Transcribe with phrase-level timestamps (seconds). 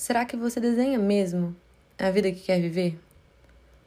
[0.00, 1.54] Será que você desenha mesmo
[1.98, 2.98] a vida que quer viver?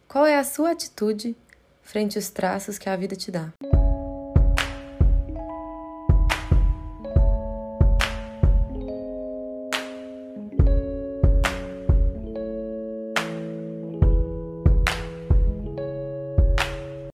[0.07, 1.35] Qual é a sua atitude
[1.81, 3.51] frente aos traços que a vida te dá?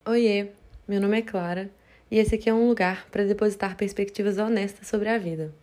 [0.06, 0.50] Oiê,
[0.86, 1.72] meu nome é Clara
[2.12, 5.54] e esse aqui é um lugar para depositar perspectivas honestas sobre a vida.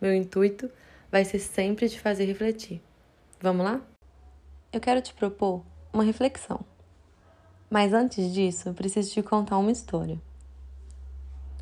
[0.00, 0.68] Meu intuito
[1.10, 2.82] vai ser sempre te fazer refletir.
[3.40, 3.80] Vamos lá?
[4.72, 5.62] Eu quero te propor
[5.92, 6.60] uma reflexão.
[7.68, 10.20] Mas antes disso, preciso te contar uma história.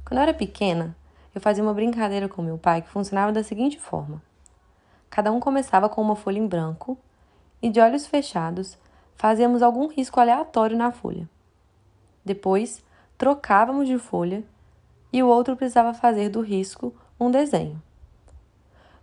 [0.04, 0.96] Quando eu era pequena,
[1.34, 4.22] eu fazia uma brincadeira com meu pai que funcionava da seguinte forma:
[5.08, 6.98] cada um começava com uma folha em branco
[7.62, 8.78] e, de olhos fechados,
[9.14, 11.28] fazíamos algum risco aleatório na folha.
[12.24, 12.84] Depois,
[13.16, 14.44] trocávamos de folha
[15.12, 17.82] e o outro precisava fazer do risco um desenho.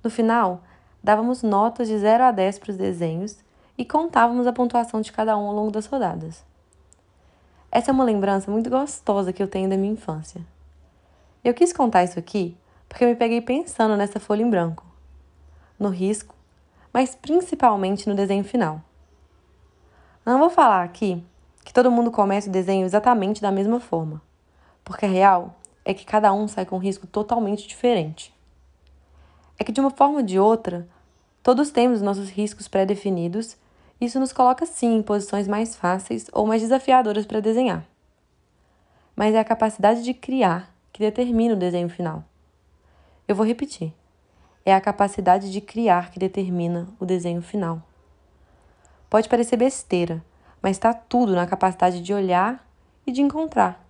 [0.05, 0.61] No final,
[1.03, 3.39] dávamos notas de 0 a 10 para os desenhos
[3.75, 6.45] e contávamos a pontuação de cada um ao longo das rodadas.
[7.71, 10.45] Essa é uma lembrança muito gostosa que eu tenho da minha infância.
[11.43, 12.55] Eu quis contar isso aqui
[12.87, 14.85] porque eu me peguei pensando nessa folha em branco,
[15.79, 16.35] no risco,
[16.93, 18.83] mas principalmente no desenho final.
[20.23, 21.25] Não vou falar aqui
[21.63, 24.21] que todo mundo começa o desenho exatamente da mesma forma,
[24.83, 28.34] porque a real é que cada um sai com um risco totalmente diferente
[29.57, 30.87] é que de uma forma ou de outra,
[31.41, 33.57] todos temos nossos riscos pré-definidos,
[33.99, 37.85] isso nos coloca sim em posições mais fáceis ou mais desafiadoras para desenhar.
[39.15, 42.23] Mas é a capacidade de criar que determina o desenho final.
[43.27, 43.93] Eu vou repetir.
[44.65, 47.81] É a capacidade de criar que determina o desenho final.
[49.09, 50.23] Pode parecer besteira,
[50.61, 52.67] mas está tudo na capacidade de olhar
[53.07, 53.85] e de encontrar.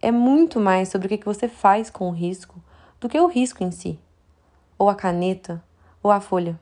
[0.00, 2.60] É muito mais sobre o que você faz com o risco
[3.00, 3.98] do que o risco em si
[4.82, 5.62] ou a caneta,
[6.02, 6.58] ou a folha.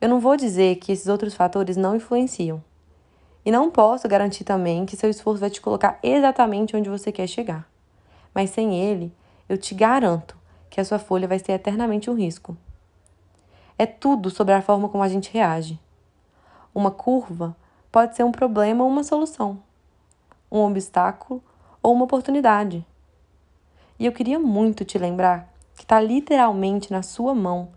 [0.00, 2.64] Eu não vou dizer que esses outros fatores não influenciam.
[3.44, 7.26] E não posso garantir também que seu esforço vai te colocar exatamente onde você quer
[7.26, 7.68] chegar.
[8.34, 9.12] Mas sem ele,
[9.50, 10.34] eu te garanto
[10.70, 12.56] que a sua folha vai ser eternamente um risco.
[13.76, 15.78] É tudo sobre a forma como a gente reage.
[16.74, 17.54] Uma curva
[17.92, 19.62] pode ser um problema ou uma solução,
[20.50, 21.44] um obstáculo
[21.82, 22.82] ou uma oportunidade.
[23.98, 25.49] E eu queria muito te lembrar
[25.80, 27.70] que está literalmente na sua mão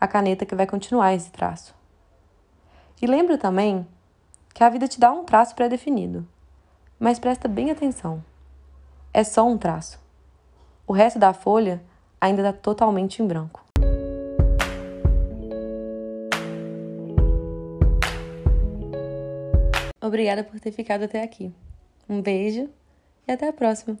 [0.00, 1.74] a caneta que vai continuar esse traço.
[3.02, 3.86] E lembra também
[4.54, 6.26] que a vida te dá um traço pré-definido,
[6.98, 8.24] mas presta bem atenção.
[9.12, 10.00] É só um traço.
[10.86, 11.84] O resto da folha
[12.18, 13.62] ainda está totalmente em branco.
[20.00, 21.52] Obrigada por ter ficado até aqui.
[22.08, 22.70] Um beijo
[23.28, 23.98] e até a próxima!